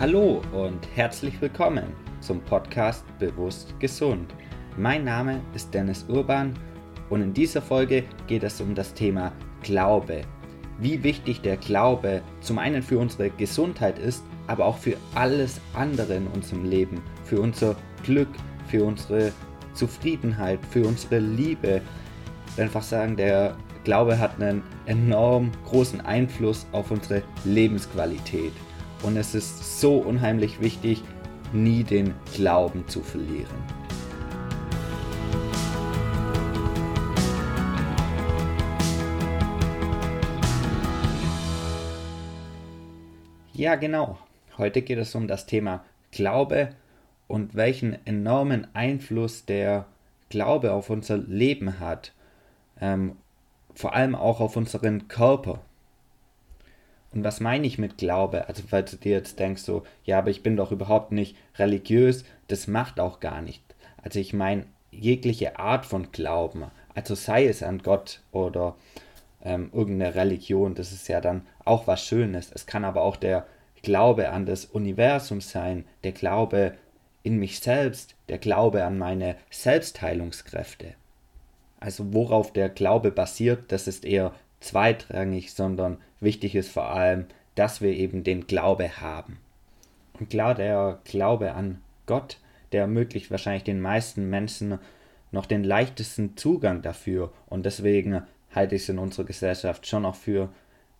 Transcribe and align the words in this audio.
Hallo 0.00 0.40
und 0.52 0.88
herzlich 0.94 1.38
willkommen 1.42 1.92
zum 2.20 2.40
Podcast 2.40 3.04
Bewusst 3.18 3.78
Gesund. 3.80 4.32
Mein 4.78 5.04
Name 5.04 5.42
ist 5.54 5.74
Dennis 5.74 6.06
Urban 6.08 6.54
und 7.10 7.20
in 7.20 7.34
dieser 7.34 7.60
Folge 7.60 8.04
geht 8.26 8.42
es 8.42 8.62
um 8.62 8.74
das 8.74 8.94
Thema 8.94 9.30
Glaube. 9.62 10.22
Wie 10.78 11.02
wichtig 11.02 11.42
der 11.42 11.58
Glaube 11.58 12.22
zum 12.40 12.58
einen 12.58 12.82
für 12.82 12.98
unsere 12.98 13.28
Gesundheit 13.28 13.98
ist, 13.98 14.24
aber 14.46 14.64
auch 14.64 14.78
für 14.78 14.96
alles 15.14 15.60
andere 15.74 16.14
in 16.14 16.28
unserem 16.28 16.64
Leben, 16.64 17.02
für 17.24 17.38
unser 17.38 17.76
Glück, 18.02 18.30
für 18.68 18.82
unsere 18.82 19.32
Zufriedenheit, 19.74 20.60
für 20.70 20.86
unsere 20.86 21.18
Liebe. 21.18 21.82
Einfach 22.56 22.82
sagen, 22.82 23.18
der 23.18 23.54
Glaube 23.84 24.18
hat 24.18 24.40
einen 24.40 24.62
enorm 24.86 25.50
großen 25.66 26.00
Einfluss 26.00 26.66
auf 26.72 26.90
unsere 26.90 27.22
Lebensqualität. 27.44 28.54
Und 29.02 29.16
es 29.16 29.34
ist 29.34 29.80
so 29.80 29.96
unheimlich 29.96 30.60
wichtig, 30.60 31.02
nie 31.52 31.84
den 31.84 32.14
Glauben 32.34 32.86
zu 32.86 33.00
verlieren. 33.00 33.80
Ja, 43.60 43.74
genau. 43.74 44.18
Heute 44.56 44.80
geht 44.80 44.98
es 44.98 45.14
um 45.14 45.28
das 45.28 45.44
Thema 45.44 45.84
Glaube 46.12 46.70
und 47.28 47.54
welchen 47.54 48.06
enormen 48.06 48.66
Einfluss 48.74 49.44
der 49.44 49.86
Glaube 50.30 50.72
auf 50.72 50.88
unser 50.88 51.18
Leben 51.18 51.78
hat. 51.78 52.12
Ähm, 52.80 53.16
vor 53.74 53.94
allem 53.94 54.14
auch 54.14 54.40
auf 54.40 54.56
unseren 54.56 55.08
Körper. 55.08 55.60
Und 57.12 57.24
was 57.24 57.40
meine 57.40 57.66
ich 57.66 57.78
mit 57.78 57.98
Glaube? 57.98 58.48
Also, 58.48 58.62
falls 58.68 58.92
du 58.92 58.96
dir 58.96 59.12
jetzt 59.12 59.38
denkst, 59.38 59.62
so, 59.62 59.82
ja, 60.04 60.18
aber 60.18 60.30
ich 60.30 60.42
bin 60.42 60.56
doch 60.56 60.70
überhaupt 60.70 61.12
nicht 61.12 61.36
religiös, 61.56 62.24
das 62.48 62.66
macht 62.66 63.00
auch 63.00 63.20
gar 63.20 63.42
nicht. 63.42 63.62
Also, 64.02 64.20
ich 64.20 64.32
meine 64.32 64.64
jegliche 64.90 65.58
Art 65.58 65.86
von 65.86 66.12
Glauben, 66.12 66.64
also 66.94 67.14
sei 67.14 67.46
es 67.46 67.62
an 67.62 67.78
Gott 67.78 68.20
oder 68.32 68.76
ähm, 69.42 69.70
irgendeine 69.72 70.14
Religion, 70.14 70.74
das 70.74 70.92
ist 70.92 71.08
ja 71.08 71.20
dann 71.20 71.46
auch 71.64 71.86
was 71.86 72.04
Schönes. 72.04 72.50
Es 72.52 72.66
kann 72.66 72.84
aber 72.84 73.02
auch 73.02 73.16
der 73.16 73.46
Glaube 73.82 74.30
an 74.30 74.46
das 74.46 74.66
Universum 74.66 75.40
sein, 75.40 75.84
der 76.04 76.12
Glaube 76.12 76.74
in 77.22 77.38
mich 77.38 77.60
selbst, 77.60 78.14
der 78.28 78.38
Glaube 78.38 78.84
an 78.84 78.98
meine 78.98 79.36
Selbstheilungskräfte. 79.50 80.94
Also 81.78 82.12
worauf 82.12 82.52
der 82.52 82.68
Glaube 82.68 83.10
basiert, 83.10 83.72
das 83.72 83.86
ist 83.86 84.04
eher 84.04 84.32
zweitrangig, 84.60 85.52
sondern 85.52 85.98
wichtig 86.20 86.54
ist 86.54 86.70
vor 86.70 86.90
allem, 86.90 87.26
dass 87.54 87.80
wir 87.80 87.92
eben 87.92 88.24
den 88.24 88.46
Glaube 88.46 89.00
haben. 89.00 89.38
Und 90.18 90.30
klar, 90.30 90.54
der 90.54 91.00
Glaube 91.04 91.52
an 91.52 91.80
Gott, 92.06 92.38
der 92.72 92.82
ermöglicht 92.82 93.30
wahrscheinlich 93.30 93.64
den 93.64 93.80
meisten 93.80 94.28
Menschen 94.28 94.78
noch 95.32 95.46
den 95.46 95.64
leichtesten 95.64 96.36
Zugang 96.36 96.82
dafür. 96.82 97.32
Und 97.46 97.66
deswegen 97.66 98.22
halte 98.54 98.74
ich 98.74 98.82
es 98.82 98.88
in 98.88 98.98
unserer 98.98 99.26
Gesellschaft 99.26 99.86
schon 99.86 100.04
auch 100.04 100.14
für 100.14 100.50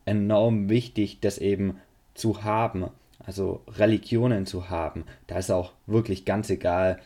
enorm 0.05 0.69
wichtig, 0.69 1.20
das 1.20 1.38
eben 1.38 1.78
zu 2.14 2.44
haben, 2.44 2.86
also 3.19 3.62
Religionen 3.69 4.47
zu 4.47 4.70
haben. 4.70 5.05
Da 5.27 5.38
ist 5.38 5.50
auch 5.50 5.72
wirklich 5.86 6.25
ganz 6.25 6.50
egal, 6.50 7.00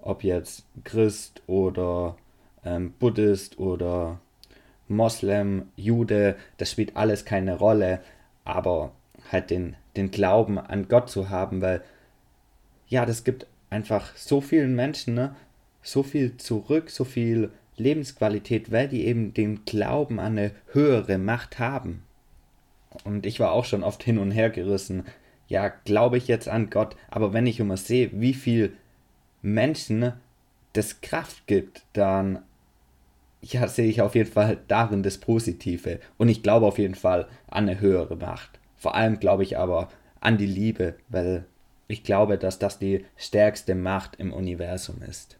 ob 0.00 0.24
jetzt 0.24 0.64
Christ 0.84 1.42
oder 1.46 2.16
ähm, 2.64 2.92
Buddhist 2.98 3.58
oder 3.58 4.20
Moslem, 4.88 5.68
Jude, 5.76 6.36
das 6.56 6.70
spielt 6.70 6.96
alles 6.96 7.24
keine 7.24 7.58
Rolle, 7.58 8.00
aber 8.44 8.92
halt 9.30 9.50
den, 9.50 9.76
den 9.96 10.10
Glauben 10.10 10.58
an 10.58 10.88
Gott 10.88 11.10
zu 11.10 11.30
haben, 11.30 11.60
weil 11.60 11.82
ja, 12.88 13.04
das 13.04 13.24
gibt 13.24 13.46
einfach 13.70 14.16
so 14.16 14.40
vielen 14.40 14.74
Menschen 14.74 15.14
ne, 15.14 15.36
so 15.82 16.02
viel 16.02 16.36
zurück, 16.36 16.90
so 16.90 17.04
viel 17.04 17.50
Lebensqualität, 17.76 18.72
weil 18.72 18.88
die 18.88 19.06
eben 19.06 19.34
den 19.34 19.64
Glauben 19.64 20.18
an 20.18 20.38
eine 20.38 20.52
höhere 20.72 21.18
Macht 21.18 21.58
haben. 21.58 22.02
Und 23.04 23.26
ich 23.26 23.40
war 23.40 23.52
auch 23.52 23.64
schon 23.64 23.84
oft 23.84 24.02
hin 24.02 24.18
und 24.18 24.30
her 24.30 24.50
gerissen. 24.50 25.04
Ja, 25.46 25.68
glaube 25.68 26.18
ich 26.18 26.28
jetzt 26.28 26.48
an 26.48 26.70
Gott, 26.70 26.96
aber 27.10 27.32
wenn 27.32 27.46
ich 27.46 27.60
immer 27.60 27.76
sehe, 27.76 28.10
wie 28.12 28.34
viel 28.34 28.72
Menschen 29.40 30.12
das 30.72 31.00
Kraft 31.00 31.46
gibt, 31.46 31.82
dann 31.92 32.40
ja, 33.40 33.68
sehe 33.68 33.88
ich 33.88 34.02
auf 34.02 34.14
jeden 34.14 34.30
Fall 34.30 34.58
darin 34.68 35.02
das 35.02 35.18
Positive. 35.18 36.00
Und 36.16 36.28
ich 36.28 36.42
glaube 36.42 36.66
auf 36.66 36.78
jeden 36.78 36.94
Fall 36.94 37.28
an 37.48 37.68
eine 37.68 37.80
höhere 37.80 38.16
Macht. 38.16 38.58
Vor 38.76 38.94
allem 38.94 39.20
glaube 39.20 39.42
ich 39.42 39.58
aber 39.58 39.88
an 40.20 40.38
die 40.38 40.46
Liebe, 40.46 40.94
weil 41.08 41.44
ich 41.86 42.04
glaube, 42.04 42.38
dass 42.38 42.58
das 42.58 42.78
die 42.78 43.04
stärkste 43.16 43.74
Macht 43.74 44.16
im 44.16 44.32
Universum 44.32 45.02
ist. 45.02 45.38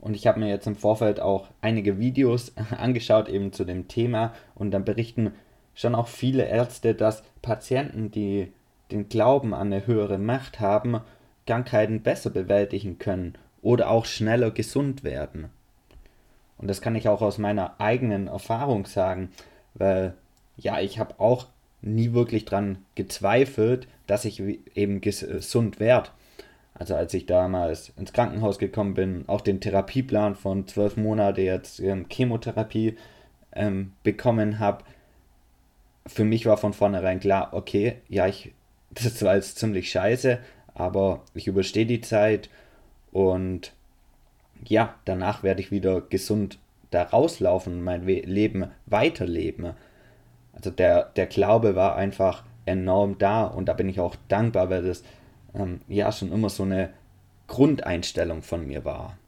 Und 0.00 0.14
ich 0.14 0.26
habe 0.26 0.40
mir 0.40 0.48
jetzt 0.48 0.66
im 0.66 0.76
Vorfeld 0.76 1.20
auch 1.20 1.48
einige 1.62 1.98
Videos 1.98 2.52
angeschaut 2.78 3.28
eben 3.28 3.52
zu 3.52 3.64
dem 3.64 3.88
Thema 3.88 4.34
und 4.54 4.70
dann 4.70 4.84
berichten 4.84 5.32
schon 5.74 5.94
auch 5.94 6.08
viele 6.08 6.46
Ärzte, 6.46 6.94
dass 6.94 7.22
Patienten, 7.42 8.10
die 8.10 8.52
den 8.90 9.08
Glauben 9.08 9.54
an 9.54 9.72
eine 9.72 9.86
höhere 9.86 10.18
Macht 10.18 10.60
haben, 10.60 11.00
Krankheiten 11.46 12.02
besser 12.02 12.30
bewältigen 12.30 12.98
können 12.98 13.34
oder 13.62 13.90
auch 13.90 14.04
schneller 14.04 14.50
gesund 14.50 15.04
werden. 15.04 15.50
Und 16.58 16.68
das 16.68 16.80
kann 16.80 16.94
ich 16.94 17.08
auch 17.08 17.22
aus 17.22 17.38
meiner 17.38 17.80
eigenen 17.80 18.28
Erfahrung 18.28 18.86
sagen, 18.86 19.30
weil 19.74 20.14
ja, 20.56 20.80
ich 20.80 20.98
habe 20.98 21.18
auch 21.18 21.46
nie 21.82 22.12
wirklich 22.12 22.44
dran 22.44 22.78
gezweifelt, 22.94 23.88
dass 24.06 24.24
ich 24.24 24.42
eben 24.74 25.00
gesund 25.00 25.80
werde. 25.80 26.10
Also 26.74 26.96
als 26.96 27.14
ich 27.14 27.26
damals 27.26 27.92
ins 27.96 28.12
Krankenhaus 28.12 28.58
gekommen 28.58 28.94
bin, 28.94 29.24
auch 29.28 29.40
den 29.40 29.60
Therapieplan 29.60 30.34
von 30.34 30.66
zwölf 30.66 30.96
Monaten 30.96 31.42
jetzt 31.42 31.78
ähm, 31.80 32.06
Chemotherapie 32.08 32.96
ähm, 33.52 33.92
bekommen 34.02 34.58
habe, 34.58 34.84
für 36.06 36.24
mich 36.24 36.46
war 36.46 36.56
von 36.56 36.72
vornherein 36.72 37.20
klar, 37.20 37.50
okay, 37.52 37.96
ja, 38.08 38.26
ich, 38.26 38.52
das 38.90 39.22
war 39.22 39.36
jetzt 39.36 39.58
ziemlich 39.58 39.90
scheiße, 39.90 40.38
aber 40.74 41.22
ich 41.34 41.46
überstehe 41.46 41.86
die 41.86 42.00
Zeit 42.00 42.50
und 43.12 43.72
ja, 44.68 44.94
danach 45.04 45.42
werde 45.42 45.60
ich 45.60 45.70
wieder 45.70 46.00
gesund 46.00 46.58
da 46.90 47.02
rauslaufen 47.02 47.82
mein 47.82 48.06
Leben 48.06 48.70
weiterleben. 48.86 49.74
Also 50.52 50.70
der, 50.70 51.10
der 51.16 51.26
Glaube 51.26 51.74
war 51.74 51.96
einfach 51.96 52.44
enorm 52.66 53.18
da 53.18 53.44
und 53.44 53.66
da 53.66 53.72
bin 53.72 53.88
ich 53.88 54.00
auch 54.00 54.16
dankbar, 54.28 54.70
weil 54.70 54.82
das 54.82 55.02
ähm, 55.54 55.80
ja 55.88 56.12
schon 56.12 56.32
immer 56.32 56.48
so 56.48 56.62
eine 56.62 56.90
Grundeinstellung 57.48 58.42
von 58.42 58.66
mir 58.66 58.84
war. 58.84 59.18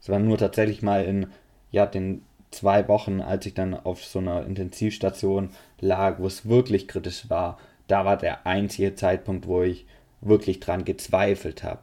Es 0.00 0.08
war 0.08 0.18
nur 0.18 0.38
tatsächlich 0.38 0.82
mal 0.82 1.04
in 1.04 1.26
ja, 1.70 1.86
den 1.86 2.22
zwei 2.50 2.88
Wochen, 2.88 3.20
als 3.20 3.44
ich 3.46 3.54
dann 3.54 3.74
auf 3.74 4.04
so 4.04 4.20
einer 4.20 4.46
Intensivstation 4.46 5.50
lag, 5.80 6.18
wo 6.18 6.26
es 6.26 6.48
wirklich 6.48 6.88
kritisch 6.88 7.28
war, 7.28 7.58
da 7.88 8.04
war 8.04 8.16
der 8.16 8.46
einzige 8.46 8.94
Zeitpunkt, 8.94 9.46
wo 9.46 9.62
ich 9.62 9.86
wirklich 10.20 10.60
dran 10.60 10.84
gezweifelt 10.84 11.62
habe. 11.62 11.80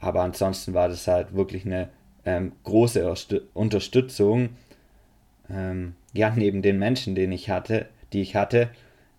Aber 0.00 0.22
ansonsten 0.22 0.74
war 0.74 0.88
das 0.88 1.06
halt 1.06 1.34
wirklich 1.34 1.64
eine 1.64 1.88
ähm, 2.24 2.52
große 2.64 3.14
Unterstützung. 3.54 4.50
Ähm, 5.50 5.94
ja, 6.12 6.32
neben 6.34 6.62
den 6.62 6.78
Menschen, 6.78 7.14
den 7.14 7.32
ich 7.32 7.50
hatte, 7.50 7.86
die 8.12 8.22
ich 8.22 8.36
hatte, 8.36 8.70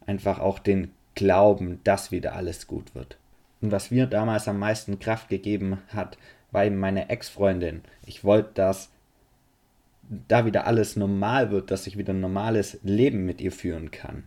einfach 0.06 0.40
auch 0.40 0.60
den 0.60 0.92
Glauben, 1.14 1.80
dass 1.84 2.12
wieder 2.12 2.36
alles 2.36 2.68
gut 2.68 2.96
wird. 2.96 3.18
Und 3.62 3.72
was 3.72 3.92
mir 3.92 4.06
damals 4.06 4.48
am 4.48 4.60
meisten 4.60 5.00
Kraft 5.00 5.30
gegeben 5.30 5.80
hat, 5.90 6.18
war 6.52 6.66
eben 6.66 6.78
meine 6.78 7.10
Ex-Freundin. 7.10 7.82
Ich 8.06 8.24
wollte, 8.24 8.52
dass 8.54 8.90
da 10.28 10.46
wieder 10.46 10.68
alles 10.68 10.96
normal 10.96 11.52
wird, 11.52 11.72
dass 11.72 11.88
ich 11.88 11.98
wieder 11.98 12.14
ein 12.14 12.22
normales 12.22 12.80
Leben 12.84 13.26
mit 13.26 13.42
ihr 13.42 13.52
führen 13.52 13.92
kann. 13.92 14.24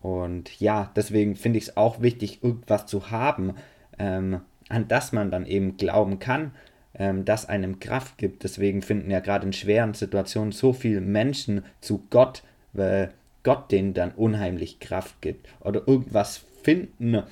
Und 0.00 0.60
ja, 0.60 0.90
deswegen 0.96 1.36
finde 1.36 1.58
ich 1.58 1.68
es 1.68 1.76
auch 1.76 2.02
wichtig, 2.02 2.42
irgendwas 2.42 2.86
zu 2.86 3.10
haben, 3.10 3.54
ähm, 3.98 4.40
an 4.68 4.88
das 4.88 5.12
man 5.12 5.30
dann 5.30 5.46
eben 5.46 5.76
glauben 5.76 6.18
kann, 6.18 6.52
ähm, 6.98 7.24
das 7.24 7.48
einem 7.48 7.80
Kraft 7.80 8.18
gibt. 8.18 8.44
Deswegen 8.44 8.82
finden 8.82 9.10
ja 9.10 9.20
gerade 9.20 9.46
in 9.46 9.52
schweren 9.52 9.94
Situationen 9.94 10.52
so 10.52 10.72
viele 10.72 11.00
Menschen 11.00 11.64
zu 11.80 12.04
Gott, 12.10 12.42
weil 12.72 13.12
Gott 13.42 13.70
denen 13.72 13.94
dann 13.94 14.12
unheimlich 14.12 14.80
Kraft 14.80 15.20
gibt. 15.20 15.48
Oder 15.60 15.86
irgendwas 15.86 16.44
finden, 16.62 17.22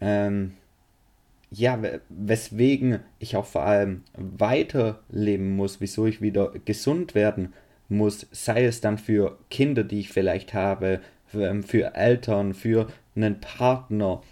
ähm, 0.00 0.52
ja, 1.50 1.78
weswegen 2.08 3.00
ich 3.18 3.36
auch 3.36 3.44
vor 3.44 3.64
allem 3.64 4.02
weiterleben 4.16 5.54
muss, 5.54 5.80
wieso 5.80 6.06
ich 6.06 6.22
wieder 6.22 6.52
gesund 6.64 7.14
werden 7.14 7.52
muss, 7.88 8.26
sei 8.30 8.64
es 8.64 8.80
dann 8.80 8.96
für 8.96 9.38
Kinder, 9.50 9.84
die 9.84 10.00
ich 10.00 10.08
vielleicht 10.08 10.54
habe, 10.54 11.00
ähm, 11.34 11.62
für 11.62 11.94
Eltern, 11.94 12.54
für 12.54 12.88
einen 13.14 13.40
Partner 13.40 14.22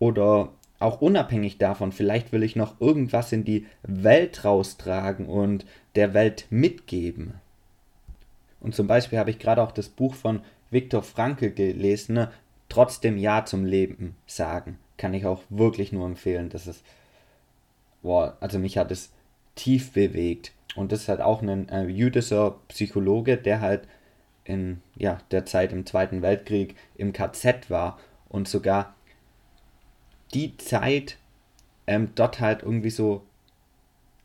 oder 0.00 0.50
auch 0.78 1.00
unabhängig 1.00 1.58
davon, 1.58 1.92
vielleicht 1.92 2.32
will 2.32 2.42
ich 2.42 2.56
noch 2.56 2.80
irgendwas 2.80 3.32
in 3.32 3.44
die 3.44 3.66
Welt 3.82 4.44
raustragen 4.44 5.26
und 5.26 5.64
der 5.94 6.14
Welt 6.14 6.46
mitgeben. 6.50 7.34
Und 8.60 8.74
zum 8.74 8.86
Beispiel 8.86 9.18
habe 9.18 9.30
ich 9.30 9.38
gerade 9.38 9.62
auch 9.62 9.72
das 9.72 9.88
Buch 9.88 10.14
von 10.14 10.40
Viktor 10.70 11.02
Frankl 11.02 11.50
gelesen, 11.50 12.14
ne? 12.14 12.30
Trotzdem 12.68 13.16
Ja 13.16 13.44
zum 13.44 13.64
Leben 13.64 14.16
sagen. 14.26 14.78
kann 14.96 15.14
ich 15.14 15.24
auch 15.24 15.42
wirklich 15.50 15.92
nur 15.92 16.04
empfehlen. 16.06 16.48
Das 16.48 16.66
ist, 16.66 16.82
boah, 18.02 18.36
also 18.40 18.58
mich 18.58 18.76
hat 18.76 18.90
es 18.90 19.12
tief 19.54 19.92
bewegt. 19.92 20.52
Und 20.74 20.90
das 20.90 21.02
ist 21.02 21.08
halt 21.08 21.20
auch 21.20 21.42
ein 21.42 21.68
äh, 21.68 21.84
jüdischer 21.84 22.56
Psychologe, 22.68 23.36
der 23.36 23.60
halt 23.60 23.86
in 24.44 24.82
ja, 24.96 25.18
der 25.30 25.46
Zeit 25.46 25.72
im 25.72 25.86
Zweiten 25.86 26.22
Weltkrieg 26.22 26.74
im 26.96 27.12
KZ 27.12 27.70
war 27.70 27.98
und 28.28 28.48
sogar 28.48 28.95
die 30.34 30.56
Zeit 30.56 31.18
ähm, 31.86 32.10
dort 32.14 32.40
halt 32.40 32.62
irgendwie 32.62 32.90
so 32.90 33.22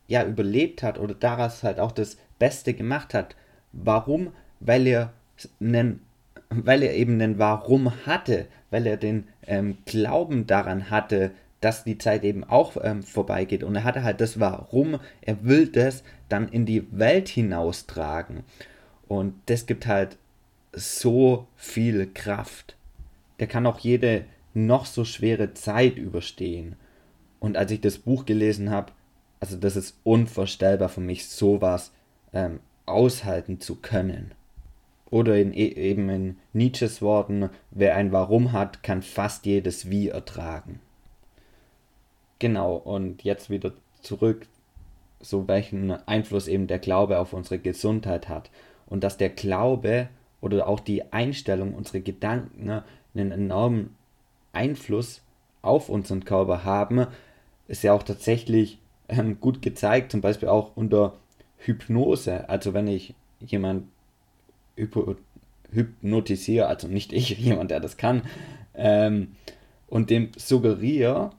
ja 0.08 0.24
überlebt 0.24 0.82
hat 0.82 0.98
oder 0.98 1.14
daraus 1.14 1.62
halt 1.62 1.80
auch 1.80 1.92
das 1.92 2.16
Beste 2.38 2.74
gemacht 2.74 3.14
hat. 3.14 3.36
Warum? 3.72 4.32
Weil 4.60 4.86
er 4.86 5.12
einen, 5.60 6.00
weil 6.50 6.82
er 6.82 6.94
eben 6.94 7.14
einen 7.14 7.38
Warum 7.38 8.06
hatte, 8.06 8.46
weil 8.70 8.86
er 8.86 8.96
den 8.96 9.28
ähm, 9.46 9.78
Glauben 9.86 10.46
daran 10.46 10.90
hatte, 10.90 11.32
dass 11.60 11.84
die 11.84 11.98
Zeit 11.98 12.24
eben 12.24 12.44
auch 12.44 12.76
ähm, 12.82 13.02
vorbeigeht. 13.02 13.62
Und 13.62 13.76
er 13.76 13.84
hatte 13.84 14.02
halt 14.02 14.20
das 14.20 14.40
Warum, 14.40 14.98
er 15.20 15.44
will 15.44 15.68
das 15.68 16.02
dann 16.28 16.48
in 16.48 16.66
die 16.66 16.86
Welt 16.90 17.28
hinaustragen. 17.28 18.42
Und 19.06 19.34
das 19.46 19.66
gibt 19.66 19.86
halt 19.86 20.18
so 20.72 21.46
viel 21.56 22.10
Kraft. 22.12 22.76
Der 23.38 23.46
kann 23.46 23.66
auch 23.66 23.78
jede 23.78 24.24
noch 24.54 24.86
so 24.86 25.04
schwere 25.04 25.54
Zeit 25.54 25.96
überstehen. 25.96 26.76
Und 27.40 27.56
als 27.56 27.70
ich 27.70 27.80
das 27.80 27.98
Buch 27.98 28.24
gelesen 28.24 28.70
habe, 28.70 28.92
also 29.40 29.56
das 29.56 29.76
ist 29.76 29.98
unvorstellbar 30.04 30.88
für 30.88 31.00
mich, 31.00 31.28
sowas 31.28 31.92
ähm, 32.32 32.60
aushalten 32.86 33.60
zu 33.60 33.76
können. 33.76 34.32
Oder 35.10 35.36
in, 35.38 35.52
e, 35.52 35.66
eben 35.66 36.08
in 36.08 36.36
Nietzsches 36.52 37.02
Worten, 37.02 37.50
wer 37.70 37.96
ein 37.96 38.12
Warum 38.12 38.52
hat, 38.52 38.82
kann 38.82 39.02
fast 39.02 39.44
jedes 39.44 39.90
Wie 39.90 40.08
ertragen. 40.08 40.80
Genau, 42.38 42.76
und 42.76 43.22
jetzt 43.22 43.50
wieder 43.50 43.72
zurück, 44.00 44.46
so 45.20 45.46
welchen 45.48 45.90
Einfluss 45.90 46.48
eben 46.48 46.66
der 46.66 46.78
Glaube 46.78 47.18
auf 47.18 47.32
unsere 47.32 47.58
Gesundheit 47.58 48.28
hat. 48.28 48.50
Und 48.86 49.04
dass 49.04 49.16
der 49.16 49.28
Glaube 49.28 50.08
oder 50.40 50.66
auch 50.66 50.80
die 50.80 51.12
Einstellung, 51.12 51.74
unsere 51.74 52.00
Gedanken 52.00 52.64
ne, 52.64 52.84
einen 53.14 53.32
enormen 53.32 53.96
Einfluss 54.52 55.22
auf 55.62 55.88
unseren 55.88 56.24
Körper 56.24 56.64
haben, 56.64 57.06
ist 57.68 57.82
ja 57.82 57.92
auch 57.92 58.02
tatsächlich 58.02 58.78
ähm, 59.08 59.40
gut 59.40 59.62
gezeigt, 59.62 60.12
zum 60.12 60.20
Beispiel 60.20 60.48
auch 60.48 60.76
unter 60.76 61.14
Hypnose. 61.58 62.48
Also 62.48 62.74
wenn 62.74 62.88
ich 62.88 63.14
jemand 63.40 63.84
hypnotisiere, 65.70 66.66
also 66.66 66.88
nicht 66.88 67.12
ich, 67.12 67.30
jemand, 67.38 67.70
der 67.70 67.80
das 67.80 67.96
kann, 67.96 68.22
ähm, 68.74 69.36
und 69.88 70.10
dem 70.10 70.30
suggeriere, 70.36 71.30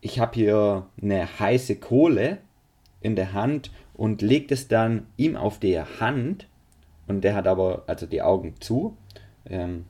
ich 0.00 0.20
habe 0.20 0.34
hier 0.34 0.86
eine 1.00 1.38
heiße 1.38 1.76
Kohle 1.76 2.38
in 3.00 3.16
der 3.16 3.32
Hand 3.32 3.70
und 3.94 4.22
legt 4.22 4.52
es 4.52 4.68
dann 4.68 5.06
ihm 5.16 5.36
auf 5.36 5.58
die 5.58 5.78
Hand 5.80 6.46
und 7.06 7.22
der 7.22 7.34
hat 7.34 7.46
aber 7.46 7.84
also 7.86 8.06
die 8.06 8.22
Augen 8.22 8.54
zu, 8.60 8.96
ähm, 9.46 9.86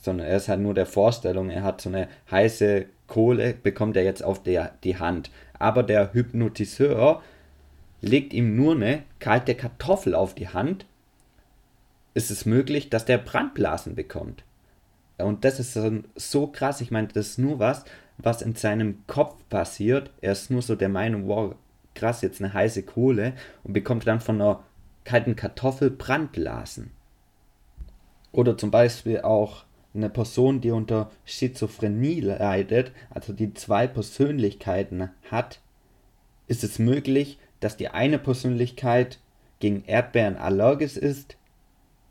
sondern 0.00 0.26
er 0.26 0.36
ist 0.36 0.48
halt 0.48 0.60
nur 0.60 0.74
der 0.74 0.86
Vorstellung, 0.86 1.50
er 1.50 1.62
hat 1.62 1.80
so 1.80 1.88
eine 1.88 2.08
heiße 2.30 2.86
Kohle, 3.06 3.54
bekommt 3.54 3.96
er 3.96 4.04
jetzt 4.04 4.22
auf 4.22 4.42
der, 4.42 4.72
die 4.84 4.98
Hand. 4.98 5.30
Aber 5.58 5.82
der 5.82 6.12
Hypnotiseur 6.12 7.22
legt 8.00 8.32
ihm 8.32 8.54
nur 8.56 8.74
eine 8.74 9.02
kalte 9.18 9.54
Kartoffel 9.54 10.14
auf 10.14 10.34
die 10.34 10.48
Hand, 10.48 10.86
ist 12.14 12.30
es 12.30 12.46
möglich, 12.46 12.90
dass 12.90 13.04
der 13.04 13.18
Brandblasen 13.18 13.94
bekommt. 13.94 14.44
Und 15.18 15.44
das 15.44 15.58
ist 15.58 15.78
so 16.14 16.46
krass, 16.46 16.80
ich 16.80 16.90
meine, 16.90 17.08
das 17.08 17.30
ist 17.30 17.38
nur 17.38 17.58
was, 17.58 17.84
was 18.18 18.42
in 18.42 18.54
seinem 18.54 19.04
Kopf 19.06 19.36
passiert. 19.48 20.10
Er 20.20 20.32
ist 20.32 20.50
nur 20.50 20.62
so 20.62 20.76
der 20.76 20.88
Meinung, 20.88 21.26
wow, 21.26 21.54
krass, 21.94 22.22
jetzt 22.22 22.40
eine 22.40 22.52
heiße 22.52 22.84
Kohle 22.84 23.34
und 23.64 23.72
bekommt 23.72 24.06
dann 24.06 24.20
von 24.20 24.40
einer 24.40 24.62
kalten 25.04 25.36
Kartoffel 25.36 25.90
Brandblasen. 25.90 26.90
Oder 28.30 28.56
zum 28.56 28.70
Beispiel 28.70 29.22
auch 29.22 29.64
eine 29.94 30.10
Person, 30.10 30.60
die 30.60 30.70
unter 30.70 31.10
Schizophrenie 31.24 32.20
leidet, 32.20 32.92
also 33.10 33.32
die 33.32 33.54
zwei 33.54 33.86
Persönlichkeiten 33.86 35.10
hat, 35.30 35.60
ist 36.46 36.64
es 36.64 36.78
möglich, 36.78 37.38
dass 37.60 37.76
die 37.76 37.88
eine 37.88 38.18
Persönlichkeit 38.18 39.18
gegen 39.60 39.84
Erdbeeren 39.86 40.36
allergisch 40.36 40.96
ist 40.96 41.36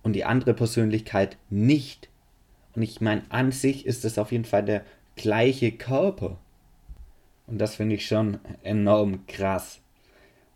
und 0.04 0.14
die 0.14 0.26
andere 0.26 0.54
Persönlichkeit 0.54 1.38
nicht. 1.50 2.10
Und 2.76 2.82
ich 2.82 3.02
meine, 3.02 3.24
an 3.30 3.52
sich 3.52 3.86
ist 3.86 4.06
es 4.06 4.18
auf 4.18 4.32
jeden 4.32 4.46
Fall 4.46 4.64
der 4.64 4.84
gleiche 5.16 5.72
Körper. 5.72 6.38
Und 7.48 7.60
das 7.60 7.76
finde 7.76 7.96
ich 7.96 8.06
schon 8.06 8.40
enorm 8.64 9.26
krass. 9.28 9.80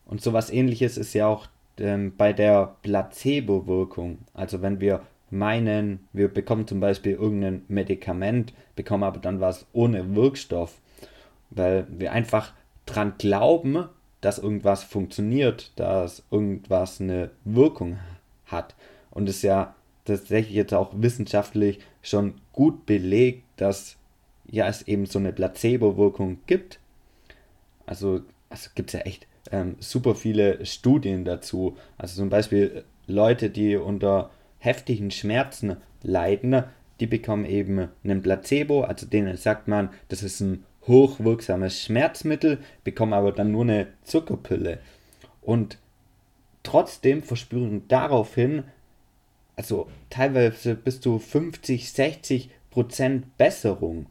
Und 0.05 0.21
sowas 0.21 0.49
ähnliches 0.49 0.97
ist 0.97 1.13
ja 1.13 1.27
auch 1.27 1.47
ähm, 1.79 2.13
bei 2.17 2.33
der 2.33 2.75
Placebo-Wirkung. 2.81 4.19
Also 4.33 4.61
wenn 4.61 4.79
wir 4.81 5.01
meinen, 5.31 6.07
wir 6.13 6.27
bekommen 6.27 6.67
zum 6.67 6.79
Beispiel 6.79 7.13
irgendein 7.13 7.63
Medikament, 7.67 8.53
bekommen 8.75 9.03
aber 9.03 9.19
dann 9.19 9.39
was 9.39 9.65
ohne 9.73 10.15
Wirkstoff, 10.15 10.79
weil 11.49 11.87
wir 11.89 12.11
einfach 12.11 12.53
dran 12.85 13.13
glauben, 13.17 13.87
dass 14.19 14.37
irgendwas 14.37 14.83
funktioniert, 14.83 15.71
dass 15.77 16.23
irgendwas 16.31 17.01
eine 17.01 17.31
Wirkung 17.43 17.97
hat. 18.45 18.75
Und 19.09 19.27
es 19.27 19.37
ist 19.37 19.43
ja 19.43 19.75
tatsächlich 20.05 20.55
jetzt 20.55 20.73
auch 20.73 20.91
wissenschaftlich 20.95 21.79
schon 22.01 22.35
gut 22.53 22.85
belegt, 22.85 23.43
dass 23.57 23.97
ja 24.49 24.67
es 24.67 24.83
eben 24.83 25.05
so 25.05 25.19
eine 25.19 25.33
Placebo-Wirkung 25.33 26.39
gibt. 26.45 26.79
Also, 27.85 28.21
also 28.49 28.69
gibt 28.75 28.89
es 28.89 28.93
ja 28.93 28.99
echt 29.01 29.27
ähm, 29.51 29.75
super 29.79 30.15
viele 30.15 30.65
Studien 30.65 31.25
dazu. 31.25 31.77
Also 31.97 32.21
zum 32.21 32.29
Beispiel 32.29 32.83
Leute, 33.07 33.49
die 33.49 33.75
unter 33.75 34.29
heftigen 34.61 35.11
Schmerzen 35.11 35.77
leiden, 36.03 36.63
die 36.99 37.07
bekommen 37.07 37.45
eben 37.45 37.89
einen 38.03 38.21
Placebo, 38.21 38.83
also 38.83 39.05
denen 39.05 39.35
sagt 39.35 39.67
man, 39.67 39.89
das 40.07 40.23
ist 40.23 40.39
ein 40.39 40.63
hochwirksames 40.87 41.81
Schmerzmittel, 41.81 42.59
bekommen 42.83 43.13
aber 43.13 43.31
dann 43.31 43.51
nur 43.51 43.63
eine 43.63 43.87
Zuckerpille. 44.03 44.79
Und 45.41 45.79
trotzdem 46.63 47.23
verspüren 47.23 47.87
daraufhin, 47.87 48.63
also 49.55 49.89
teilweise 50.09 50.75
bis 50.75 51.01
zu 51.01 51.17
50, 51.19 51.91
60 51.91 52.49
Prozent 52.69 53.37
Besserung. 53.37 54.05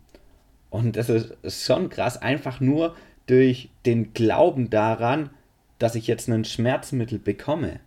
Und 0.68 0.96
das 0.96 1.08
ist 1.08 1.64
schon 1.64 1.88
krass, 1.88 2.20
einfach 2.20 2.60
nur 2.60 2.94
durch 3.26 3.70
den 3.86 4.12
Glauben 4.12 4.68
daran, 4.68 5.30
dass 5.78 5.94
ich 5.94 6.08
jetzt 6.08 6.28
ein 6.28 6.44
Schmerzmittel 6.44 7.18
bekomme. 7.18 7.80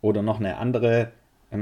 Oder 0.00 0.22
noch 0.22 0.38
eine 0.38 0.58
andere 0.58 1.12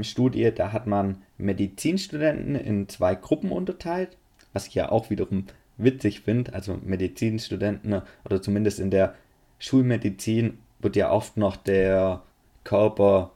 Studie, 0.03 0.51
da 0.53 0.73
hat 0.73 0.87
man 0.87 1.21
Medizinstudenten 1.37 2.55
in 2.55 2.89
zwei 2.89 3.15
Gruppen 3.15 3.51
unterteilt, 3.51 4.17
was 4.53 4.67
ich 4.67 4.75
ja 4.75 4.91
auch 4.91 5.09
wiederum 5.09 5.45
witzig 5.77 6.21
finde. 6.21 6.53
Also 6.53 6.77
Medizinstudenten 6.83 8.01
oder 8.25 8.41
zumindest 8.41 8.79
in 8.79 8.91
der 8.91 9.15
Schulmedizin 9.59 10.57
wird 10.79 10.95
ja 10.95 11.11
oft 11.11 11.37
noch 11.37 11.55
der 11.55 12.21
Körper 12.63 13.31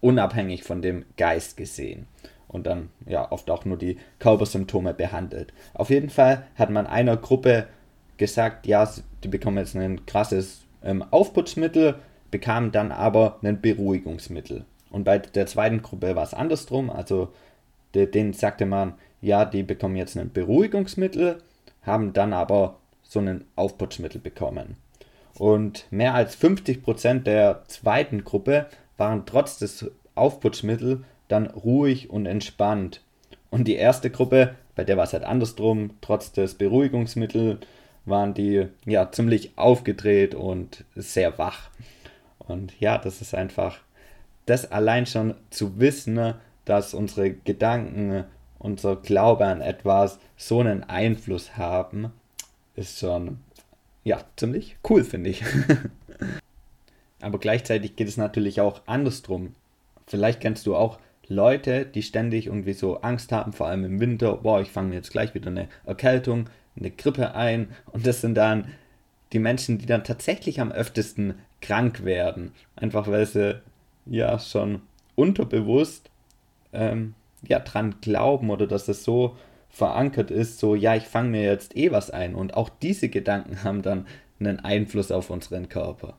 unabhängig 0.00 0.64
von 0.64 0.82
dem 0.82 1.04
Geist 1.16 1.56
gesehen 1.56 2.06
und 2.48 2.66
dann 2.66 2.90
ja 3.06 3.30
oft 3.30 3.50
auch 3.50 3.64
nur 3.64 3.76
die 3.76 3.98
Körpersymptome 4.18 4.94
behandelt. 4.94 5.52
Auf 5.74 5.90
jeden 5.90 6.10
Fall 6.10 6.46
hat 6.56 6.70
man 6.70 6.86
einer 6.86 7.16
Gruppe 7.16 7.66
gesagt, 8.16 8.66
ja, 8.66 8.88
die 9.22 9.28
bekommen 9.28 9.58
jetzt 9.58 9.74
ein 9.76 10.06
krasses 10.06 10.62
ähm, 10.82 11.04
Aufputzmittel, 11.10 11.96
bekamen 12.30 12.72
dann 12.72 12.92
aber 12.92 13.38
ein 13.42 13.60
Beruhigungsmittel. 13.60 14.64
Und 14.94 15.02
bei 15.02 15.18
der 15.18 15.46
zweiten 15.46 15.82
Gruppe 15.82 16.14
war 16.14 16.22
es 16.22 16.34
andersrum, 16.34 16.88
also 16.88 17.32
denen 17.96 18.32
sagte 18.32 18.64
man, 18.64 18.94
ja, 19.20 19.44
die 19.44 19.64
bekommen 19.64 19.96
jetzt 19.96 20.16
ein 20.16 20.32
Beruhigungsmittel, 20.32 21.42
haben 21.82 22.12
dann 22.12 22.32
aber 22.32 22.78
so 23.02 23.18
ein 23.18 23.44
Aufputzmittel 23.56 24.20
bekommen. 24.20 24.76
Und 25.36 25.88
mehr 25.90 26.14
als 26.14 26.40
50% 26.40 27.24
der 27.24 27.64
zweiten 27.66 28.22
Gruppe 28.22 28.66
waren 28.96 29.26
trotz 29.26 29.58
des 29.58 29.90
Aufputzmittels 30.14 31.00
dann 31.26 31.48
ruhig 31.48 32.08
und 32.08 32.26
entspannt. 32.26 33.00
Und 33.50 33.66
die 33.66 33.74
erste 33.74 34.10
Gruppe, 34.10 34.54
bei 34.76 34.84
der 34.84 34.96
war 34.96 35.04
es 35.04 35.12
halt 35.12 35.24
andersrum, 35.24 35.90
trotz 36.02 36.30
des 36.30 36.54
Beruhigungsmittels 36.54 37.58
waren 38.04 38.32
die 38.32 38.68
ja 38.84 39.10
ziemlich 39.10 39.58
aufgedreht 39.58 40.36
und 40.36 40.84
sehr 40.94 41.36
wach. 41.36 41.70
Und 42.38 42.78
ja, 42.78 42.96
das 42.96 43.20
ist 43.20 43.34
einfach 43.34 43.80
das 44.46 44.70
allein 44.70 45.06
schon 45.06 45.34
zu 45.50 45.78
wissen, 45.78 46.34
dass 46.64 46.94
unsere 46.94 47.30
Gedanken, 47.30 48.24
unser 48.58 48.96
Glaube 48.96 49.46
an 49.46 49.60
etwas 49.60 50.18
so 50.36 50.60
einen 50.60 50.84
Einfluss 50.84 51.56
haben, 51.56 52.12
ist 52.76 52.98
schon 52.98 53.38
ja 54.02 54.20
ziemlich 54.36 54.76
cool, 54.88 55.04
finde 55.04 55.30
ich. 55.30 55.42
Aber 57.20 57.38
gleichzeitig 57.38 57.96
geht 57.96 58.08
es 58.08 58.16
natürlich 58.16 58.60
auch 58.60 58.82
andersrum. 58.86 59.54
Vielleicht 60.06 60.40
kennst 60.40 60.66
du 60.66 60.76
auch 60.76 60.98
Leute, 61.26 61.86
die 61.86 62.02
ständig 62.02 62.46
irgendwie 62.46 62.74
so 62.74 63.00
Angst 63.00 63.32
haben, 63.32 63.54
vor 63.54 63.68
allem 63.68 63.84
im 63.84 64.00
Winter, 64.00 64.36
boah, 64.36 64.60
ich 64.60 64.70
fange 64.70 64.94
jetzt 64.94 65.10
gleich 65.10 65.34
wieder 65.34 65.48
eine 65.48 65.68
Erkältung, 65.86 66.50
eine 66.76 66.90
Grippe 66.90 67.34
ein 67.34 67.68
und 67.92 68.06
das 68.06 68.20
sind 68.20 68.34
dann 68.34 68.68
die 69.32 69.38
Menschen, 69.38 69.78
die 69.78 69.86
dann 69.86 70.04
tatsächlich 70.04 70.60
am 70.60 70.70
öftesten 70.70 71.34
krank 71.62 72.04
werden. 72.04 72.52
Einfach 72.76 73.08
weil 73.08 73.24
sie 73.26 73.60
ja 74.06 74.38
schon 74.38 74.82
unterbewusst 75.14 76.10
ähm, 76.72 77.14
ja 77.46 77.60
dran 77.60 77.96
glauben 78.00 78.50
oder 78.50 78.66
dass 78.66 78.88
es 78.88 79.04
so 79.04 79.36
verankert 79.68 80.30
ist, 80.30 80.58
so 80.60 80.74
ja, 80.74 80.94
ich 80.94 81.04
fange 81.04 81.30
mir 81.30 81.42
jetzt 81.42 81.76
eh 81.76 81.90
was 81.90 82.10
ein. 82.10 82.34
Und 82.34 82.54
auch 82.54 82.68
diese 82.68 83.08
Gedanken 83.08 83.64
haben 83.64 83.82
dann 83.82 84.06
einen 84.38 84.60
Einfluss 84.60 85.10
auf 85.10 85.30
unseren 85.30 85.68
Körper. 85.68 86.14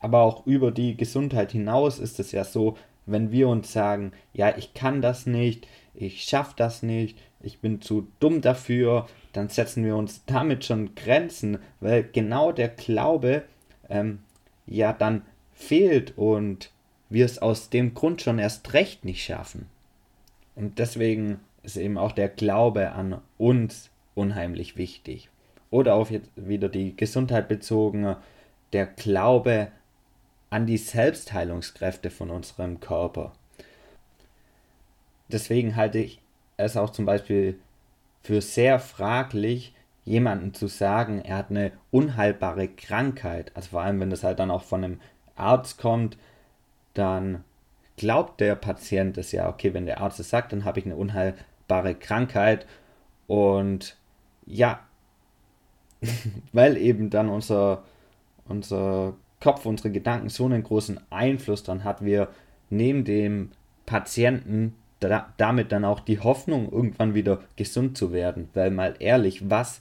Aber 0.00 0.22
auch 0.22 0.46
über 0.46 0.70
die 0.70 0.96
Gesundheit 0.96 1.52
hinaus 1.52 1.98
ist 1.98 2.18
es 2.18 2.32
ja 2.32 2.44
so, 2.44 2.76
wenn 3.04 3.32
wir 3.32 3.48
uns 3.48 3.72
sagen, 3.72 4.12
ja, 4.32 4.56
ich 4.56 4.72
kann 4.72 5.02
das 5.02 5.26
nicht, 5.26 5.66
ich 5.94 6.22
schaffe 6.22 6.54
das 6.56 6.82
nicht, 6.82 7.18
ich 7.42 7.58
bin 7.58 7.82
zu 7.82 8.06
dumm 8.18 8.40
dafür, 8.40 9.06
dann 9.32 9.48
setzen 9.48 9.84
wir 9.84 9.96
uns 9.96 10.24
damit 10.24 10.64
schon 10.64 10.94
Grenzen, 10.94 11.58
weil 11.80 12.02
genau 12.04 12.52
der 12.52 12.68
Glaube 12.68 13.42
ähm, 13.88 14.20
ja 14.66 14.92
dann 14.92 15.22
fehlt 15.60 16.16
und 16.16 16.70
wir 17.10 17.24
es 17.24 17.38
aus 17.38 17.70
dem 17.70 17.94
Grund 17.94 18.22
schon 18.22 18.38
erst 18.38 18.72
recht 18.72 19.04
nicht 19.04 19.22
schaffen. 19.22 19.66
Und 20.54 20.78
deswegen 20.78 21.40
ist 21.62 21.76
eben 21.76 21.98
auch 21.98 22.12
der 22.12 22.28
Glaube 22.28 22.92
an 22.92 23.20
uns 23.38 23.90
unheimlich 24.14 24.76
wichtig. 24.76 25.28
Oder 25.70 25.94
auf 25.94 26.10
jetzt 26.10 26.30
wieder 26.34 26.68
die 26.68 26.96
Gesundheit 26.96 27.48
bezogen, 27.48 28.16
der 28.72 28.86
Glaube 28.86 29.68
an 30.48 30.66
die 30.66 30.78
Selbstheilungskräfte 30.78 32.10
von 32.10 32.30
unserem 32.30 32.80
Körper. 32.80 33.32
Deswegen 35.28 35.76
halte 35.76 35.98
ich 35.98 36.20
es 36.56 36.76
auch 36.76 36.90
zum 36.90 37.06
Beispiel 37.06 37.58
für 38.22 38.40
sehr 38.40 38.80
fraglich, 38.80 39.74
jemandem 40.04 40.54
zu 40.54 40.66
sagen, 40.66 41.20
er 41.20 41.36
hat 41.36 41.50
eine 41.50 41.72
unheilbare 41.90 42.68
Krankheit. 42.68 43.52
Also 43.54 43.70
vor 43.70 43.82
allem, 43.82 44.00
wenn 44.00 44.10
das 44.10 44.24
halt 44.24 44.40
dann 44.40 44.50
auch 44.50 44.64
von 44.64 44.84
einem 44.84 45.00
Arzt 45.40 45.78
kommt, 45.78 46.16
dann 46.94 47.44
glaubt 47.96 48.40
der 48.40 48.54
Patient 48.54 49.18
es 49.18 49.32
ja, 49.32 49.48
okay, 49.48 49.74
wenn 49.74 49.86
der 49.86 50.00
Arzt 50.00 50.20
es 50.20 50.30
sagt, 50.30 50.52
dann 50.52 50.64
habe 50.64 50.78
ich 50.78 50.86
eine 50.86 50.96
unheilbare 50.96 51.94
Krankheit. 51.94 52.66
Und 53.26 53.96
ja, 54.46 54.80
weil 56.52 56.76
eben 56.76 57.10
dann 57.10 57.28
unser, 57.28 57.82
unser 58.46 59.14
Kopf, 59.40 59.66
unsere 59.66 59.90
Gedanken 59.90 60.28
so 60.28 60.46
einen 60.46 60.62
großen 60.62 61.00
Einfluss 61.10 61.62
dann 61.62 61.84
hat, 61.84 62.04
wir 62.04 62.28
neben 62.70 63.04
dem 63.04 63.50
Patienten 63.86 64.74
da, 65.00 65.32
damit 65.36 65.72
dann 65.72 65.84
auch 65.84 66.00
die 66.00 66.20
Hoffnung, 66.20 66.70
irgendwann 66.70 67.14
wieder 67.14 67.40
gesund 67.56 67.96
zu 67.96 68.12
werden. 68.12 68.48
Weil 68.54 68.70
mal 68.70 68.94
ehrlich, 68.98 69.50
was 69.50 69.80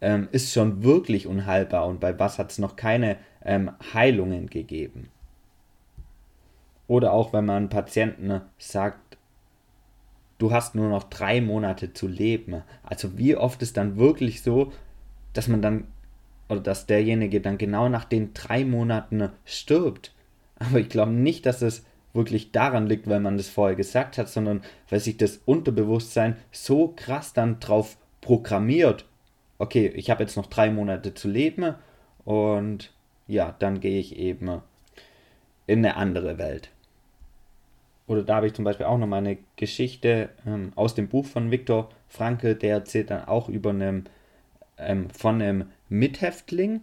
ähm, 0.00 0.28
ist 0.32 0.52
schon 0.52 0.82
wirklich 0.82 1.26
unheilbar 1.26 1.86
und 1.86 2.00
bei 2.00 2.18
was 2.18 2.38
hat 2.38 2.50
es 2.50 2.58
noch 2.58 2.76
keine 2.76 3.16
ähm, 3.44 3.70
Heilungen 3.92 4.48
gegeben? 4.48 5.08
Oder 6.86 7.12
auch 7.12 7.32
wenn 7.32 7.46
man 7.46 7.68
Patienten 7.68 8.40
sagt, 8.58 9.16
du 10.38 10.50
hast 10.50 10.74
nur 10.74 10.88
noch 10.88 11.04
drei 11.04 11.40
Monate 11.40 11.92
zu 11.92 12.08
leben. 12.08 12.62
Also 12.82 13.16
wie 13.16 13.36
oft 13.36 13.62
ist 13.62 13.76
dann 13.76 13.96
wirklich 13.96 14.42
so, 14.42 14.72
dass 15.32 15.46
man 15.46 15.62
dann 15.62 15.86
oder 16.48 16.60
dass 16.60 16.86
derjenige 16.86 17.40
dann 17.40 17.58
genau 17.58 17.88
nach 17.88 18.04
den 18.04 18.34
drei 18.34 18.64
Monaten 18.64 19.30
stirbt. 19.44 20.12
Aber 20.56 20.80
ich 20.80 20.88
glaube 20.88 21.12
nicht, 21.12 21.46
dass 21.46 21.62
es 21.62 21.84
wirklich 22.12 22.50
daran 22.50 22.86
liegt, 22.88 23.08
weil 23.08 23.20
man 23.20 23.36
das 23.36 23.48
vorher 23.48 23.76
gesagt 23.76 24.18
hat, 24.18 24.28
sondern 24.28 24.62
weil 24.88 24.98
sich 24.98 25.16
das 25.16 25.40
Unterbewusstsein 25.44 26.36
so 26.50 26.88
krass 26.88 27.32
dann 27.32 27.60
drauf 27.60 27.96
programmiert. 28.20 29.04
Okay, 29.58 29.86
ich 29.94 30.10
habe 30.10 30.24
jetzt 30.24 30.36
noch 30.36 30.46
drei 30.46 30.70
Monate 30.70 31.14
zu 31.14 31.28
leben 31.28 31.74
und 32.24 32.92
ja, 33.30 33.54
dann 33.58 33.80
gehe 33.80 33.98
ich 33.98 34.16
eben 34.16 34.60
in 35.66 35.84
eine 35.84 35.96
andere 35.96 36.38
Welt. 36.38 36.70
Oder 38.06 38.24
da 38.24 38.36
habe 38.36 38.48
ich 38.48 38.54
zum 38.54 38.64
Beispiel 38.64 38.86
auch 38.86 38.98
noch 38.98 39.06
mal 39.06 39.18
eine 39.18 39.38
Geschichte 39.54 40.30
ähm, 40.44 40.72
aus 40.74 40.94
dem 40.94 41.08
Buch 41.08 41.26
von 41.26 41.52
Viktor 41.52 41.90
Frankl, 42.08 42.56
der 42.56 42.74
erzählt 42.74 43.10
dann 43.10 43.26
auch 43.26 43.48
über 43.48 43.70
einem, 43.70 44.04
ähm, 44.78 45.08
von 45.10 45.40
einem 45.40 45.66
Mithäftling 45.88 46.82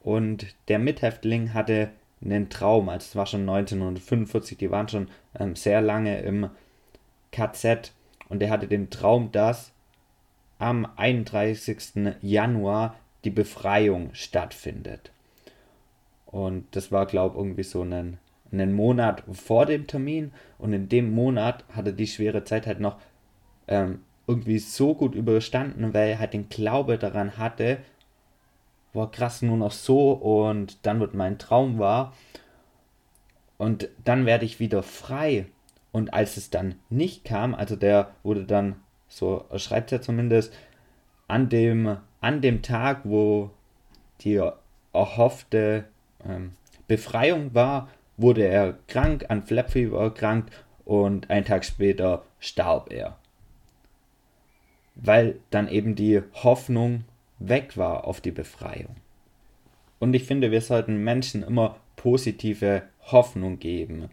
und 0.00 0.46
der 0.68 0.78
Mithäftling 0.78 1.52
hatte 1.52 1.90
einen 2.24 2.48
Traum, 2.48 2.88
also 2.88 3.04
es 3.04 3.16
war 3.16 3.26
schon 3.26 3.40
1945, 3.40 4.56
die 4.56 4.70
waren 4.70 4.88
schon 4.88 5.08
ähm, 5.38 5.56
sehr 5.56 5.80
lange 5.80 6.20
im 6.20 6.48
KZ 7.32 7.92
und 8.28 8.40
er 8.40 8.50
hatte 8.50 8.68
den 8.68 8.88
Traum, 8.88 9.32
dass 9.32 9.72
am 10.60 10.86
31. 10.96 12.14
Januar 12.22 12.94
die 13.24 13.30
Befreiung 13.30 14.10
stattfindet. 14.14 15.10
Und 16.26 16.66
das 16.72 16.92
war, 16.92 17.06
glaube 17.06 17.36
ich, 17.36 17.40
irgendwie 17.40 17.62
so 17.62 17.82
ein, 17.82 18.18
einen 18.52 18.74
Monat 18.74 19.22
vor 19.32 19.66
dem 19.66 19.86
Termin. 19.86 20.32
Und 20.58 20.72
in 20.72 20.88
dem 20.88 21.12
Monat 21.14 21.64
hatte 21.72 21.92
die 21.92 22.06
schwere 22.06 22.44
Zeit 22.44 22.66
halt 22.66 22.80
noch 22.80 22.98
ähm, 23.68 24.00
irgendwie 24.26 24.58
so 24.58 24.94
gut 24.94 25.14
überstanden, 25.14 25.94
weil 25.94 26.10
er 26.10 26.18
halt 26.18 26.34
den 26.34 26.48
Glaube 26.48 26.98
daran 26.98 27.38
hatte, 27.38 27.78
boah, 28.92 29.10
krass, 29.10 29.42
nur 29.42 29.56
noch 29.56 29.72
so. 29.72 30.12
Und 30.12 30.84
dann 30.84 31.00
wird 31.00 31.14
mein 31.14 31.38
Traum 31.38 31.78
wahr. 31.78 32.12
Und 33.56 33.88
dann 34.04 34.26
werde 34.26 34.44
ich 34.44 34.60
wieder 34.60 34.82
frei. 34.82 35.46
Und 35.92 36.12
als 36.12 36.36
es 36.36 36.50
dann 36.50 36.74
nicht 36.90 37.24
kam, 37.24 37.54
also 37.54 37.76
der 37.76 38.10
wurde 38.22 38.44
dann, 38.44 38.76
so 39.08 39.46
schreibt 39.56 39.92
er 39.92 40.02
zumindest, 40.02 40.52
an 41.28 41.48
dem, 41.48 41.96
an 42.20 42.40
dem 42.40 42.62
Tag, 42.62 43.00
wo 43.04 43.50
die 44.20 44.40
erhoffte 44.92 45.84
ähm, 46.28 46.52
Befreiung 46.88 47.54
war, 47.54 47.88
wurde 48.16 48.46
er 48.46 48.78
krank, 48.88 49.26
an 49.28 49.42
Flap 49.42 49.70
Fever 49.70 50.00
erkrankt 50.00 50.52
und 50.84 51.30
einen 51.30 51.44
Tag 51.44 51.64
später 51.64 52.24
starb 52.38 52.92
er. 52.92 53.16
Weil 54.94 55.40
dann 55.50 55.68
eben 55.68 55.94
die 55.94 56.22
Hoffnung 56.32 57.04
weg 57.38 57.76
war 57.76 58.06
auf 58.06 58.20
die 58.20 58.30
Befreiung. 58.30 58.96
Und 59.98 60.14
ich 60.14 60.24
finde, 60.24 60.50
wir 60.50 60.60
sollten 60.60 61.02
Menschen 61.02 61.42
immer 61.42 61.76
positive 61.96 62.82
Hoffnung 63.02 63.58
geben 63.58 64.08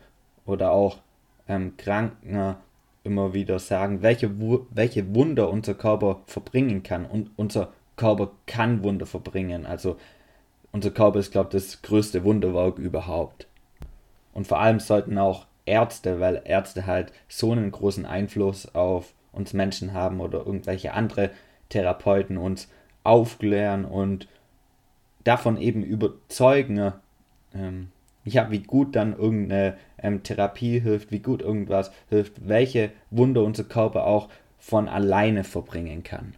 oder 0.46 0.72
auch 0.72 1.00
ähm, 1.48 1.78
Kranken 1.78 2.56
immer 3.04 3.34
wieder 3.34 3.60
sagen, 3.60 4.02
welche, 4.02 4.32
welche 4.72 5.14
Wunder 5.14 5.50
unser 5.50 5.74
Körper 5.74 6.22
verbringen 6.26 6.84
kann. 6.84 7.06
Und 7.06 7.32
unser 7.36 7.74
Körper 7.96 8.32
kann 8.46 8.84
Wunder 8.84 9.06
verbringen. 9.06 9.66
Also 9.66 9.98
unser 10.74 10.92
Körper 10.92 11.20
ist, 11.20 11.32
glaube 11.32 11.56
ich, 11.58 11.64
das 11.64 11.82
größte 11.82 12.26
Wunderwerk 12.26 12.78
überhaupt. 12.80 13.48
Und 14.34 14.48
vor 14.48 14.60
allem 14.60 14.80
sollten 14.80 15.18
auch 15.18 15.46
Ärzte, 15.66 16.20
weil 16.20 16.42
Ärzte 16.44 16.86
halt 16.86 17.14
so 17.30 17.54
einen 17.54 17.72
großen 17.72 18.06
Einfluss 18.06 18.74
auf 18.76 19.14
uns 19.32 19.54
Menschen 19.54 19.94
haben 19.94 20.20
oder 20.20 20.40
irgendwelche 20.40 20.94
andere 20.94 21.30
Therapeuten 21.70 22.38
uns 22.38 22.68
aufklären 23.04 23.86
und 23.86 24.28
davon 25.24 25.58
eben 25.58 25.84
überzeugen, 25.84 26.92
ähm, 27.54 27.90
ja, 28.26 28.50
wie 28.52 28.60
gut 28.60 28.96
dann 28.96 29.18
irgendeine 29.18 29.78
ähm, 30.02 30.24
Therapie 30.24 30.80
hilft, 30.80 31.12
wie 31.12 31.20
gut 31.20 31.42
irgendwas 31.42 31.92
hilft, 32.10 32.48
welche 32.48 32.92
Wunder 33.12 33.44
unser 33.44 33.66
Körper 33.66 34.06
auch 34.06 34.30
von 34.58 34.88
alleine 34.88 35.44
verbringen 35.44 36.04
kann. 36.04 36.36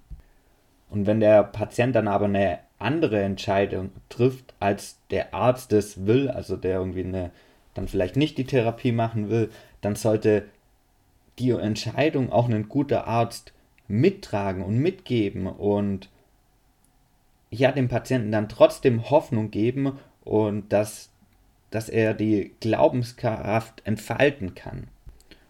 Und 0.90 1.08
wenn 1.08 1.20
der 1.20 1.44
Patient 1.44 1.96
dann 1.96 2.08
aber 2.08 2.26
eine 2.26 2.60
andere 2.86 3.22
Entscheidung 3.22 3.90
trifft, 4.10 4.54
als 4.60 5.00
der 5.10 5.34
Arzt 5.34 5.74
es 5.74 6.06
will, 6.06 6.30
also 6.30 6.56
der 6.56 6.80
irgendwie 6.80 7.04
eine, 7.04 7.32
dann 7.74 7.88
vielleicht 7.88 8.16
nicht 8.16 8.38
die 8.38 8.46
Therapie 8.46 8.92
machen 8.92 9.30
will, 9.30 9.50
dann 9.82 9.96
sollte 9.96 10.46
die 11.40 11.50
Entscheidung 11.50 12.32
auch 12.32 12.48
ein 12.48 12.70
guter 12.70 13.08
Arzt 13.08 13.54
mittragen 13.88 14.64
und 14.64 14.78
mitgeben 14.78 15.48
und 15.48 16.10
ja 17.50 17.72
dem 17.72 17.88
Patienten 17.88 18.32
dann 18.32 18.50
trotzdem 18.50 19.10
Hoffnung 19.10 19.52
geben 19.52 20.00
und 20.24 20.72
dass, 20.72 21.10
dass 21.72 21.90
er 21.90 22.14
die 22.14 22.54
Glaubenskraft 22.60 23.82
entfalten 23.86 24.56
kann. 24.56 24.88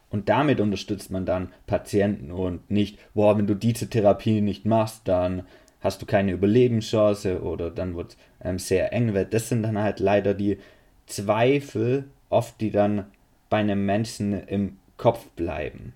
Und 0.09 0.29
damit 0.29 0.61
unterstützt 0.61 1.11
man 1.11 1.25
dann 1.25 1.51
Patienten 1.67 2.31
und 2.31 2.71
nicht, 2.71 2.99
boah, 3.13 3.37
wenn 3.37 3.47
du 3.47 3.55
diese 3.55 3.89
Therapie 3.89 4.41
nicht 4.41 4.65
machst, 4.65 5.01
dann 5.05 5.43
hast 5.85 6.01
du 6.01 6.07
keine 6.07 6.31
Überlebenschance 6.31 7.41
oder 7.43 7.69
dann 7.69 7.95
wird 7.95 8.13
es 8.13 8.17
ähm, 8.43 8.59
sehr 8.59 8.91
eng, 8.91 9.13
weil 9.13 9.25
das 9.25 9.49
sind 9.49 9.63
dann 9.63 9.77
halt 9.77 9.99
leider 9.99 10.33
die 10.33 10.57
Zweifel, 11.05 12.05
oft 12.29 12.59
die 12.59 12.71
dann 12.71 13.05
bei 13.49 13.57
einem 13.57 13.85
Menschen 13.85 14.33
im 14.47 14.77
Kopf 14.97 15.27
bleiben. 15.35 15.93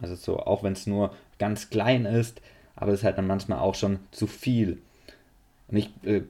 Also 0.00 0.14
so, 0.14 0.38
auch 0.38 0.62
wenn 0.62 0.74
es 0.74 0.86
nur 0.86 1.12
ganz 1.38 1.68
klein 1.68 2.04
ist, 2.04 2.40
aber 2.76 2.92
es 2.92 3.00
ist 3.00 3.04
halt 3.04 3.18
dann 3.18 3.26
manchmal 3.26 3.58
auch 3.58 3.74
schon 3.74 3.98
zu 4.12 4.28
viel. 4.28 4.78
Und 5.66 5.78
ich 5.78 5.90
äh, 6.04 6.22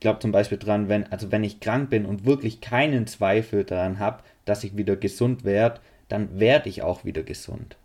glaube 0.00 0.20
zum 0.20 0.30
Beispiel 0.30 0.58
dran, 0.58 0.90
wenn, 0.90 1.10
also 1.10 1.32
wenn 1.32 1.44
ich 1.44 1.60
krank 1.60 1.88
bin 1.88 2.04
und 2.04 2.26
wirklich 2.26 2.60
keinen 2.60 3.06
Zweifel 3.06 3.64
daran 3.64 3.98
habe, 3.98 4.22
dass 4.44 4.64
ich 4.64 4.76
wieder 4.76 4.96
gesund 4.96 5.44
werde, 5.44 5.80
dann 6.08 6.38
werde 6.38 6.68
ich 6.68 6.82
auch 6.82 7.06
wieder 7.06 7.22
gesund. 7.22 7.76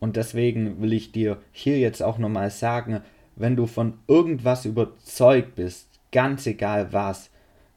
Und 0.00 0.16
deswegen 0.16 0.82
will 0.82 0.92
ich 0.92 1.12
dir 1.12 1.38
hier 1.52 1.78
jetzt 1.78 2.02
auch 2.02 2.18
nochmal 2.18 2.50
sagen, 2.50 3.02
wenn 3.36 3.56
du 3.56 3.66
von 3.66 3.94
irgendwas 4.08 4.64
überzeugt 4.64 5.54
bist, 5.54 5.88
ganz 6.10 6.46
egal 6.46 6.92
was, 6.92 7.30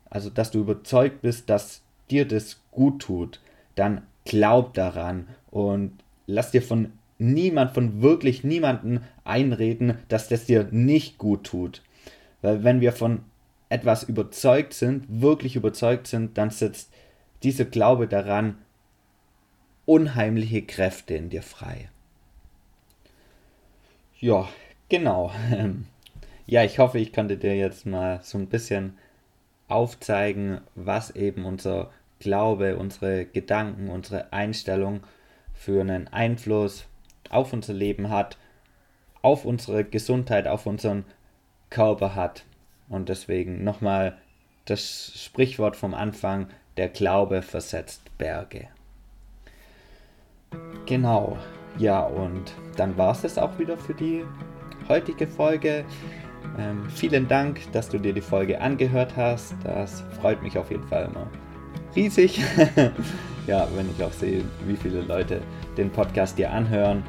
also 0.09 0.29
dass 0.29 0.51
du 0.51 0.59
überzeugt 0.59 1.21
bist, 1.21 1.49
dass 1.49 1.81
dir 2.09 2.27
das 2.27 2.61
gut 2.71 3.01
tut, 3.01 3.39
dann 3.75 4.01
glaub 4.25 4.73
daran 4.73 5.27
und 5.51 5.91
lass 6.27 6.51
dir 6.51 6.61
von 6.61 6.91
niemand, 7.17 7.71
von 7.71 8.01
wirklich 8.01 8.43
niemanden 8.43 9.01
einreden, 9.23 9.97
dass 10.09 10.27
das 10.27 10.45
dir 10.45 10.67
nicht 10.71 11.17
gut 11.17 11.45
tut. 11.45 11.81
Weil 12.41 12.63
wenn 12.63 12.81
wir 12.81 12.91
von 12.91 13.21
etwas 13.69 14.03
überzeugt 14.03 14.73
sind, 14.73 15.05
wirklich 15.21 15.55
überzeugt 15.55 16.07
sind, 16.07 16.37
dann 16.37 16.49
setzt 16.49 16.91
dieser 17.43 17.65
Glaube 17.65 18.07
daran 18.07 18.57
unheimliche 19.85 20.61
Kräfte 20.61 21.15
in 21.15 21.29
dir 21.29 21.43
frei. 21.43 21.89
Ja, 24.19 24.47
genau. 24.89 25.31
Ja, 26.47 26.63
ich 26.63 26.77
hoffe, 26.77 26.99
ich 26.99 27.11
konnte 27.11 27.37
dir 27.37 27.55
jetzt 27.55 27.87
mal 27.87 28.19
so 28.21 28.37
ein 28.37 28.45
bisschen 28.45 28.99
aufzeigen, 29.67 30.61
was 30.75 31.09
eben 31.09 31.43
unser 31.43 31.89
Glaube, 32.19 32.77
unsere 32.77 33.25
Gedanken, 33.25 33.89
unsere 33.89 34.31
Einstellung 34.31 35.01
für 35.55 35.81
einen 35.81 36.07
Einfluss 36.09 36.85
auf 37.31 37.51
unser 37.51 37.73
Leben 37.73 38.09
hat, 38.09 38.37
auf 39.23 39.43
unsere 39.43 39.83
Gesundheit, 39.83 40.47
auf 40.47 40.67
unseren 40.67 41.03
Körper 41.71 42.13
hat. 42.13 42.45
Und 42.89 43.09
deswegen 43.09 43.63
nochmal 43.63 44.17
das 44.65 45.13
Sprichwort 45.15 45.75
vom 45.75 45.95
Anfang, 45.95 46.47
der 46.77 46.89
Glaube 46.89 47.41
versetzt 47.41 48.03
Berge. 48.19 48.67
Genau, 50.85 51.37
ja, 51.79 52.01
und 52.01 52.53
dann 52.77 52.97
war 52.97 53.11
es 53.11 53.21
das 53.21 53.37
auch 53.39 53.57
wieder 53.57 53.77
für 53.77 53.95
die 53.95 54.23
heutige 54.87 55.27
Folge. 55.27 55.85
Ähm, 56.57 56.89
vielen 56.89 57.27
Dank, 57.27 57.59
dass 57.71 57.89
du 57.89 57.97
dir 57.97 58.13
die 58.13 58.21
Folge 58.21 58.59
angehört 58.61 59.15
hast. 59.15 59.55
Das 59.63 60.03
freut 60.21 60.41
mich 60.41 60.57
auf 60.57 60.71
jeden 60.71 60.87
Fall 60.87 61.05
immer 61.05 61.27
riesig. 61.95 62.41
ja, 63.47 63.67
wenn 63.75 63.89
ich 63.89 64.03
auch 64.03 64.11
sehe, 64.11 64.43
wie 64.65 64.75
viele 64.75 65.01
Leute 65.01 65.41
den 65.77 65.89
Podcast 65.89 66.37
dir 66.37 66.51
anhören. 66.51 67.03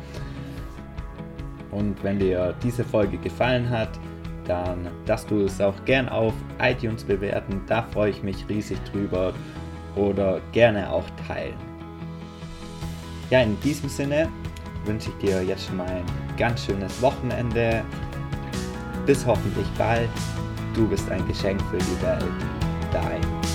Und 1.70 2.02
wenn 2.02 2.18
dir 2.18 2.54
diese 2.62 2.84
Folge 2.84 3.18
gefallen 3.18 3.68
hat, 3.68 3.90
dann 4.46 4.88
dass 5.06 5.26
du 5.26 5.42
es 5.42 5.60
auch 5.60 5.84
gern 5.84 6.08
auf 6.08 6.32
iTunes 6.60 7.04
bewerten. 7.04 7.60
Da 7.66 7.82
freue 7.82 8.10
ich 8.10 8.22
mich 8.22 8.48
riesig 8.48 8.78
drüber. 8.90 9.32
Oder 9.96 10.40
gerne 10.52 10.92
auch 10.92 11.08
teilen. 11.26 11.56
Ja, 13.30 13.40
in 13.40 13.58
diesem 13.60 13.88
Sinne 13.88 14.28
wünsche 14.84 15.08
ich 15.08 15.26
dir 15.26 15.42
jetzt 15.42 15.66
schon 15.66 15.78
mal 15.78 15.86
ein 15.86 16.25
ganz 16.36 16.64
schönes 16.64 17.00
Wochenende. 17.02 17.82
Bis 19.06 19.24
hoffentlich 19.24 19.66
bald. 19.78 20.10
Du 20.74 20.88
bist 20.88 21.10
ein 21.10 21.26
Geschenk 21.26 21.60
für 21.70 21.78
die 21.78 22.02
Welt. 22.02 22.24
Dein 22.92 23.45